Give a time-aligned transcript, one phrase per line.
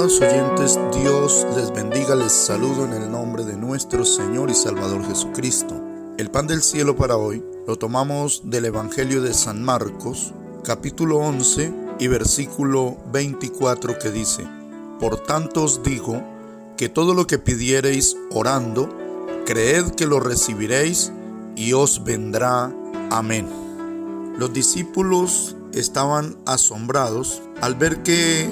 [0.00, 5.06] Amados oyentes, Dios les bendiga, les saludo en el nombre de nuestro Señor y Salvador
[5.06, 5.78] Jesucristo.
[6.16, 10.32] El pan del cielo para hoy lo tomamos del Evangelio de San Marcos,
[10.64, 14.46] capítulo 11 y versículo 24 que dice,
[14.98, 16.22] Por tanto os digo
[16.78, 18.88] que todo lo que pidiereis orando,
[19.44, 21.12] creed que lo recibiréis
[21.56, 22.72] y os vendrá.
[23.10, 23.46] Amén.
[24.38, 28.50] Los discípulos estaban asombrados al ver que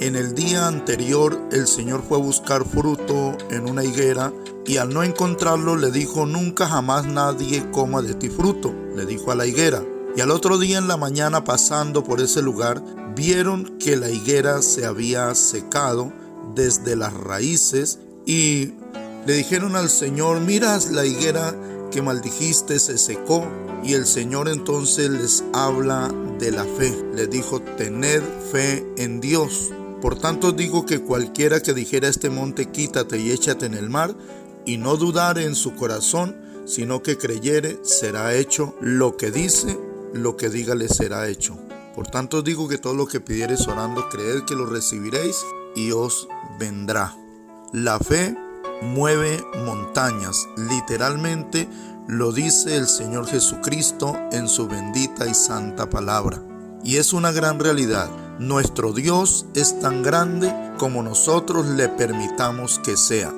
[0.00, 4.32] en el día anterior el Señor fue a buscar fruto en una higuera
[4.64, 9.32] y al no encontrarlo le dijo, nunca jamás nadie coma de ti fruto, le dijo
[9.32, 9.82] a la higuera.
[10.14, 12.82] Y al otro día en la mañana pasando por ese lugar,
[13.14, 16.12] vieron que la higuera se había secado
[16.54, 18.74] desde las raíces y
[19.26, 21.54] le dijeron al Señor, miras la higuera
[21.90, 23.46] que maldijiste se secó.
[23.84, 26.92] Y el Señor entonces les habla de la fe.
[27.14, 29.70] Les dijo, tened fe en Dios.
[30.00, 33.90] Por tanto digo que cualquiera que dijera a este monte quítate y échate en el
[33.90, 34.14] mar,
[34.64, 39.78] y no dudare en su corazón, sino que creyere, será hecho lo que dice,
[40.12, 41.58] lo que diga le será hecho.
[41.94, 45.36] Por tanto digo que todo lo que pidiereis orando, creed que lo recibiréis
[45.74, 47.16] y os vendrá.
[47.72, 48.36] La fe
[48.82, 51.68] mueve montañas, literalmente
[52.06, 56.42] lo dice el Señor Jesucristo en su bendita y santa palabra.
[56.84, 58.08] Y es una gran realidad.
[58.38, 63.34] Nuestro Dios es tan grande como nosotros le permitamos que sea.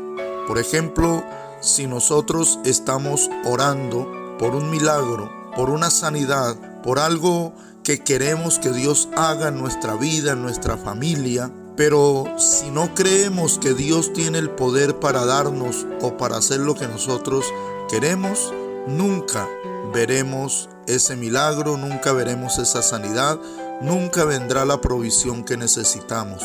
[0.47, 1.25] Por ejemplo,
[1.63, 8.73] si nosotros estamos orando por un milagro, por una sanidad, por algo que queremos que
[8.73, 14.37] Dios haga en nuestra vida, en nuestra familia, pero si no creemos que Dios tiene
[14.37, 17.47] el poder para darnos o para hacer lo que nosotros
[17.89, 18.53] queremos,
[18.87, 19.49] nunca
[19.95, 23.39] veremos ese milagro, nunca veremos esa sanidad,
[23.81, 26.43] nunca vendrá la provisión que necesitamos.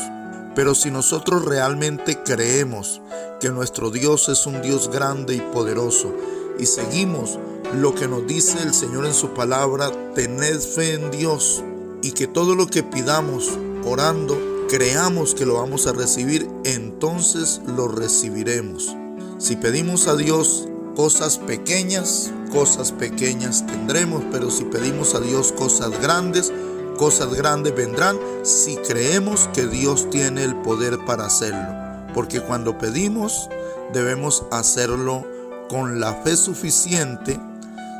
[0.54, 3.02] Pero si nosotros realmente creemos
[3.40, 6.14] que nuestro Dios es un Dios grande y poderoso
[6.58, 7.38] y seguimos
[7.74, 11.62] lo que nos dice el Señor en su palabra, tened fe en Dios
[12.02, 13.50] y que todo lo que pidamos
[13.84, 18.96] orando, creamos que lo vamos a recibir, entonces lo recibiremos.
[19.38, 25.90] Si pedimos a Dios cosas pequeñas, cosas pequeñas tendremos, pero si pedimos a Dios cosas
[26.00, 26.52] grandes,
[26.96, 32.12] cosas grandes vendrán si creemos que Dios tiene el poder para hacerlo.
[32.14, 33.48] Porque cuando pedimos
[33.92, 35.24] debemos hacerlo
[35.68, 37.38] con la fe suficiente,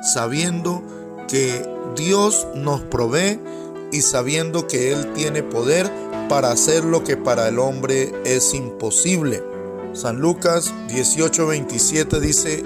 [0.02, 0.82] sabiendo
[1.28, 3.40] que Dios nos provee
[3.92, 5.90] y sabiendo que Él tiene poder
[6.28, 9.42] para hacer lo que para el hombre es imposible.
[9.92, 12.64] San Lucas 18:27 dice,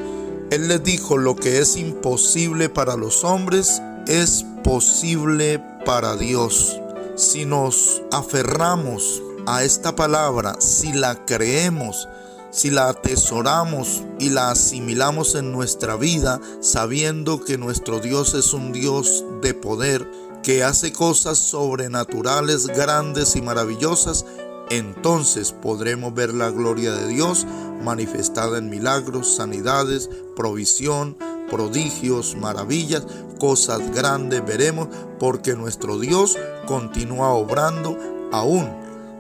[0.50, 6.80] Él les dijo, lo que es imposible para los hombres es posible para Dios.
[7.16, 12.08] Si nos aferramos a esta palabra, si la creemos,
[12.50, 18.72] si la atesoramos y la asimilamos en nuestra vida, sabiendo que nuestro Dios es un
[18.72, 20.10] Dios de poder,
[20.42, 24.24] que hace cosas sobrenaturales, grandes y maravillosas,
[24.70, 27.46] entonces podremos ver la gloria de Dios
[27.82, 31.16] manifestada en milagros, sanidades, provisión,
[31.50, 33.06] prodigios, maravillas,
[33.38, 34.88] cosas grandes veremos,
[35.19, 37.99] porque nuestro Dios continúa obrando
[38.33, 38.69] aún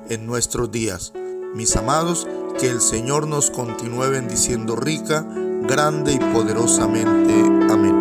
[0.08, 1.12] en nuestros días.
[1.54, 2.26] Mis amados,
[2.58, 5.26] que el Señor nos continúe bendiciendo rica,
[5.66, 7.32] grande y poderosamente.
[7.72, 7.99] Amén.